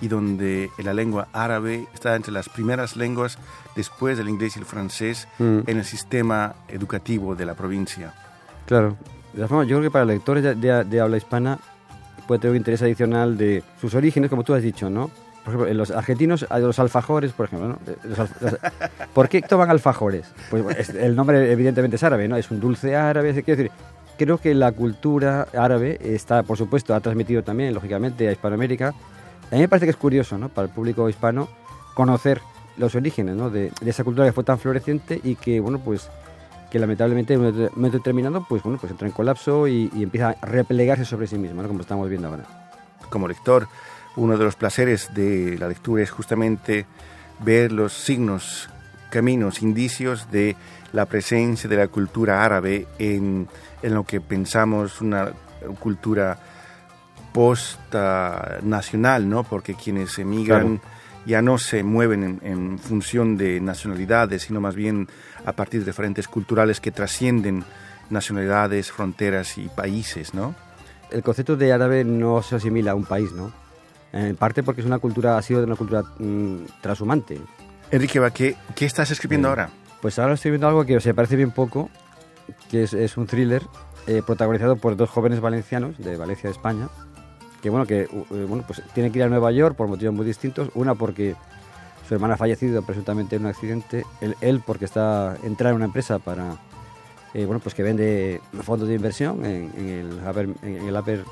y 0.00 0.08
donde 0.08 0.70
la 0.78 0.94
lengua 0.94 1.28
árabe 1.34 1.86
está 1.92 2.16
entre 2.16 2.32
las 2.32 2.48
primeras 2.48 2.96
lenguas 2.96 3.36
después 3.76 4.16
del 4.16 4.30
inglés 4.30 4.56
y 4.56 4.60
el 4.60 4.64
francés 4.64 5.28
mm. 5.38 5.58
en 5.66 5.76
el 5.76 5.84
sistema 5.84 6.54
educativo 6.68 7.34
de 7.34 7.44
la 7.44 7.52
provincia. 7.52 8.14
Claro, 8.64 8.96
de 9.34 9.42
yo 9.42 9.46
creo 9.46 9.82
que 9.82 9.90
para 9.90 10.06
lectores 10.06 10.58
de, 10.58 11.00
habla 11.02 11.18
hispana 11.18 11.58
puede 12.26 12.40
tener 12.40 12.52
un 12.52 12.56
interés 12.56 12.80
adicional 12.80 13.36
de 13.36 13.62
sus 13.78 13.94
orígenes, 13.94 14.30
como 14.30 14.44
tú 14.44 14.54
has 14.54 14.62
dicho, 14.62 14.88
¿no? 14.88 15.10
Por 15.44 15.52
ejemplo, 15.52 15.74
los 15.74 15.90
argentinos, 15.90 16.46
los 16.50 16.78
alfajores, 16.78 17.32
por 17.32 17.44
ejemplo, 17.44 17.68
¿no? 17.68 17.78
¿Por 19.12 19.28
qué 19.28 19.42
toman 19.42 19.68
alfajores? 19.68 20.32
Pues 20.48 20.88
el 20.88 21.14
nombre 21.14 21.52
evidentemente 21.52 21.96
es 21.96 22.02
árabe, 22.02 22.26
¿no? 22.26 22.38
Es 22.38 22.50
un 22.50 22.58
dulce 22.58 22.96
árabe, 22.96 23.34
quiero 23.42 23.64
decir, 23.64 23.72
creo 24.18 24.38
que 24.38 24.54
la 24.54 24.72
cultura 24.72 25.46
árabe 25.56 25.98
está, 26.02 26.42
por 26.42 26.58
supuesto, 26.58 26.94
ha 26.94 27.00
transmitido 27.00 27.42
también, 27.42 27.72
lógicamente, 27.72 28.28
a 28.28 28.32
Hispanoamérica. 28.32 28.88
A 29.50 29.54
mí 29.54 29.60
me 29.60 29.68
parece 29.68 29.86
que 29.86 29.90
es 29.90 29.96
curioso, 29.96 30.36
¿no? 30.36 30.50
Para 30.50 30.68
el 30.68 30.74
público 30.74 31.08
hispano, 31.08 31.48
conocer 31.94 32.42
los 32.76 32.94
orígenes, 32.94 33.36
¿no? 33.36 33.48
De, 33.48 33.72
esa 33.86 34.04
cultura 34.04 34.26
que 34.26 34.32
fue 34.32 34.44
tan 34.44 34.58
floreciente 34.58 35.20
y 35.22 35.36
que, 35.36 35.60
bueno, 35.60 35.78
pues, 35.78 36.10
que 36.70 36.78
lamentablemente 36.78 37.34
en 37.34 37.40
un 37.40 37.70
momento 37.74 37.98
determinado, 37.98 38.44
pues, 38.46 38.62
bueno, 38.62 38.78
pues 38.78 38.92
entra 38.92 39.08
en 39.08 39.14
colapso 39.14 39.66
y, 39.66 39.90
empieza 39.94 40.36
a 40.40 40.46
replegarse 40.46 41.04
sobre 41.04 41.26
sí 41.26 41.38
mismo, 41.38 41.62
¿no? 41.62 41.68
Como 41.68 41.80
estamos 41.80 42.08
viendo 42.08 42.28
ahora. 42.28 42.44
Como 43.08 43.26
lector, 43.26 43.68
uno 44.16 44.36
de 44.36 44.44
los 44.44 44.56
placeres 44.56 45.14
de 45.14 45.56
la 45.58 45.68
lectura 45.68 46.02
es 46.02 46.10
justamente 46.10 46.86
ver 47.40 47.72
los 47.72 47.92
signos, 47.92 48.68
caminos, 49.10 49.62
indicios 49.62 50.30
de 50.30 50.56
la 50.92 51.06
presencia 51.06 51.68
de 51.68 51.76
la 51.76 51.88
cultura 51.88 52.44
árabe 52.44 52.86
en, 52.98 53.48
en 53.82 53.94
lo 53.94 54.04
que 54.04 54.20
pensamos 54.20 55.00
una 55.00 55.32
cultura 55.78 56.38
post-nacional, 57.32 59.28
¿no? 59.28 59.44
Porque 59.44 59.74
quienes 59.74 60.18
emigran 60.18 60.80
ya 61.26 61.42
no 61.42 61.58
se 61.58 61.82
mueven 61.82 62.40
en, 62.42 62.78
función 62.78 63.36
de 63.36 63.60
nacionalidades, 63.60 64.42
sino 64.42 64.60
más 64.60 64.74
bien 64.74 65.08
a 65.44 65.52
partir 65.52 65.80
de 65.80 65.86
diferentes 65.86 66.26
culturales 66.26 66.80
que 66.80 66.90
trascienden 66.90 67.64
nacionalidades, 68.08 68.90
fronteras 68.90 69.58
y 69.58 69.68
países, 69.68 70.32
¿no? 70.32 70.54
El 71.10 71.22
concepto 71.22 71.56
de 71.56 71.72
árabe 71.72 72.04
no 72.04 72.42
se 72.42 72.56
asimila 72.56 72.92
a 72.92 72.94
un 72.94 73.04
país, 73.04 73.32
¿no? 73.32 73.52
En 74.12 74.36
parte 74.36 74.62
porque 74.62 74.80
es 74.80 74.86
una 74.86 74.98
cultura, 74.98 75.36
ha 75.36 75.42
sido 75.42 75.60
de 75.60 75.66
una 75.66 75.76
cultura 75.76 76.02
mm, 76.18 76.80
transhumante. 76.80 77.38
Enrique, 77.90 78.20
¿qué, 78.34 78.56
¿qué 78.74 78.84
estás 78.84 79.10
escribiendo 79.10 79.48
ahora? 79.48 79.70
Pues 80.02 80.18
ahora 80.18 80.34
estoy 80.34 80.50
viendo 80.50 80.68
algo 80.68 80.84
que 80.84 80.96
os 80.96 81.04
parece 81.14 81.36
bien 81.36 81.50
poco, 81.50 81.88
que 82.70 82.82
es, 82.82 83.16
un 83.16 83.26
thriller 83.26 83.62
eh, 84.06 84.22
protagonizado 84.24 84.76
por 84.76 84.96
dos 84.96 85.08
jóvenes 85.08 85.40
valencianos 85.40 85.96
de 85.98 86.16
Valencia, 86.16 86.50
de 86.50 86.54
España, 86.54 86.88
que 87.62 87.70
bueno, 87.70 87.86
que 87.86 88.02
eh, 88.02 88.46
bueno, 88.46 88.62
pues 88.66 88.82
tienen 88.92 89.10
que 89.10 89.20
ir 89.20 89.24
a 89.24 89.28
Nueva 89.28 89.52
York 89.52 89.74
por 89.74 89.88
motivos 89.88 90.14
muy 90.14 90.26
distintos. 90.26 90.70
Una 90.74 90.94
porque 90.94 91.34
su 92.06 92.14
hermana 92.14 92.34
ha 92.34 92.36
fallecido 92.36 92.82
presuntamente 92.82 93.36
en 93.36 93.42
un 93.42 93.48
accidente, 93.48 94.04
él, 94.40 94.62
porque 94.64 94.84
está 94.84 95.36
entrando 95.42 95.70
en 95.70 95.76
una 95.76 95.84
empresa 95.86 96.18
para 96.18 96.56
eh, 97.32 97.46
bueno, 97.46 97.60
pues 97.60 97.74
que 97.74 97.82
vende 97.82 98.40
fondos 98.62 98.88
de 98.88 98.94
inversión 98.94 99.44
en, 99.44 99.72
el 99.76 100.20
Upper, 100.28 100.48
en 100.62 100.88
el 100.88 100.96
upper 100.96 101.24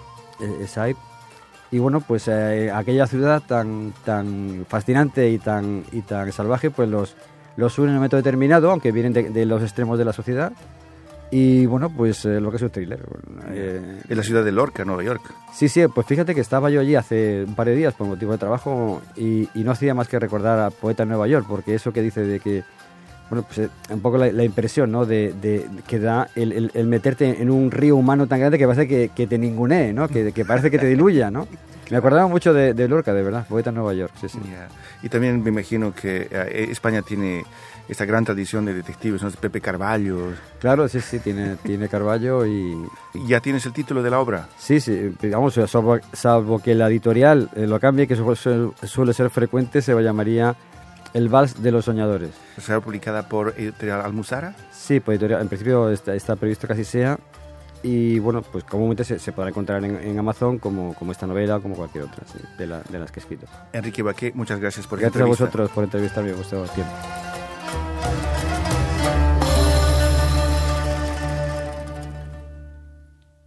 Side. 0.67 0.97
Y 1.71 1.79
bueno, 1.79 2.01
pues 2.01 2.29
aquella 2.29 3.07
ciudad 3.07 3.43
tan, 3.47 3.93
tan 4.05 4.65
fascinante 4.69 5.31
y 5.31 5.39
tan, 5.39 5.85
y 5.93 6.03
tan 6.03 6.31
salvaje, 6.33 6.71
pues 6.71 6.89
los 6.89 7.17
los 7.57 7.79
unen 7.79 7.91
en 7.91 7.95
un 7.95 7.99
momento 7.99 8.17
determinado, 8.17 8.71
aunque 8.71 8.93
vienen 8.93 9.13
de, 9.13 9.47
los 9.47 9.63
extremos 9.63 9.99
de 9.99 10.05
la 10.05 10.13
sociedad. 10.13 10.53
Y 11.31 11.67
bueno, 11.67 11.91
pues 11.91 12.25
eh, 12.25 12.41
lo 12.41 12.51
que 12.51 12.57
es 12.57 12.63
un 12.63 12.71
thriller. 12.71 13.01
Eh, 13.49 14.01
en 14.09 14.17
la 14.17 14.23
ciudad 14.23 14.45
de 14.45 14.53
Lorca, 14.53 14.85
Nueva 14.85 15.03
York. 15.03 15.23
Sí, 15.53 15.69
sí, 15.69 15.83
pues 15.93 16.07
fíjate 16.07 16.35
que 16.35 16.41
estaba 16.41 16.71
yo 16.71 16.81
allí 16.81 16.95
hace 16.95 17.45
un 17.45 17.57
par 17.57 17.67
de 17.67 17.75
días 17.75 17.95
por 17.95 18.07
motivo 18.07 18.33
de 18.33 18.39
trabajo 18.39 19.03
y, 19.17 19.49
no 19.55 19.73
hacía 19.73 19.95
más 19.95 20.07
que 20.07 20.21
recordar 20.21 20.61
a 20.61 20.71
Poeta 20.71 21.03
en 21.03 21.09
Nueva 21.09 21.27
York, 21.27 21.47
porque 21.49 21.75
eso 21.75 21.93
que 21.93 22.03
dice 22.03 22.21
de 22.21 22.39
que, 22.39 22.63
bueno, 23.31 23.45
pues 23.47 23.59
eh, 23.59 23.69
un 23.91 24.01
poco 24.01 24.19
la, 24.19 24.45
impresión, 24.45 24.93
¿no? 24.93 25.05
De, 25.05 25.67
que 25.87 25.99
da 25.99 26.29
el, 26.35 26.87
meterte 26.87 27.43
en 27.43 27.51
un 27.51 27.71
río 27.71 27.97
humano 27.97 28.27
tan 28.27 28.41
grande 28.41 28.59
que 28.59 28.67
parece 28.67 28.87
que, 28.87 29.11
que 29.15 29.27
te 29.27 29.39
ningunee, 29.39 29.93
¿no? 29.93 30.09
Que, 30.09 30.33
que 30.33 30.45
parece 30.45 30.71
que 30.71 30.79
te 30.79 30.87
diluya, 30.87 31.31
¿no? 31.31 31.47
Me 31.91 31.97
acordaba 31.97 32.27
mucho 32.27 32.53
de, 32.53 32.89
Lorca, 32.89 33.15
de 33.15 33.23
verdad, 33.23 33.47
poeta 33.47 33.71
en 33.71 33.77
Nueva 33.77 33.95
York. 33.95 34.13
Sí, 34.21 34.29
sí. 34.29 34.41
Y 35.03 35.09
también 35.09 35.43
me 35.43 35.51
imagino 35.51 35.95
que 35.95 36.29
eh, 36.31 36.67
España 36.71 37.03
tiene 37.03 37.45
esta 37.89 38.05
gran 38.05 38.25
tradición 38.25 38.65
de 38.65 38.75
detectives, 38.75 39.23
¿no? 39.23 39.31
Pepe 39.31 39.61
Carballo. 39.61 40.33
Claro, 40.59 40.89
sí, 40.89 41.01
sí, 41.01 41.21
tiene, 41.21 41.57
tiene 41.63 41.89
Carballo 41.89 42.45
y... 42.45 42.77
¿Ya 43.27 43.41
tienes 43.41 43.65
el 43.67 43.73
título 43.73 44.03
de 44.03 44.11
la 44.11 44.19
obra? 44.19 44.49
Sí, 44.59 44.81
sí, 44.81 45.15
digamos, 45.23 45.55
salvo, 45.55 45.99
salvo 46.13 46.59
que 46.59 46.75
la 46.75 46.89
editorial 46.89 47.51
eh, 47.55 47.67
lo 47.67 47.79
cambie, 47.79 48.09
que 48.09 48.17
suele 48.17 49.13
ser 49.15 49.31
frecuente, 49.31 49.81
se 49.81 49.95
llamaría 49.95 50.57
El 51.17 51.31
Vals 51.31 51.63
de 51.63 51.73
los 51.73 51.87
Soñadores. 51.87 52.29
¿Será 52.61 52.81
publicada 52.81 53.27
por 53.27 53.55
Editorial 53.57 54.03
Almuzara? 54.03 54.55
Sí, 54.71 55.01
por 55.01 55.15
editorial, 55.15 55.41
en 55.41 55.49
principio 55.49 55.89
está, 55.89 56.15
está 56.15 56.37
previsto 56.37 56.67
que 56.67 56.75
así 56.75 56.85
sea 56.85 57.19
y 57.83 58.19
bueno, 58.19 58.43
pues 58.43 58.65
comúnmente 58.65 59.03
se, 59.03 59.19
se 59.19 59.33
podrá 59.33 59.49
encontrar 59.49 59.83
en, 59.83 60.19
Amazon 60.19 60.59
como, 60.59 60.93
como, 60.93 61.13
esta 61.13 61.27
novela 61.27 61.57
o 61.57 61.63
como 61.63 61.75
cualquier 61.75 62.05
otra 62.05 62.23
de, 62.59 62.67
de, 62.67 62.99
las 62.99 63.11
que 63.11 63.21
he 63.21 63.23
escrito. 63.23 63.47
Enrique 63.73 64.03
Baqué, 64.03 64.33
muchas 64.35 64.61
gracias 64.61 64.87
por 64.87 65.01
Gracias 65.01 65.23
a 65.23 65.27
vosotros 65.27 65.71
por 65.71 65.85
entrevistarme 65.85 66.33
vuestro 66.35 66.65
tiempo. 66.65 66.93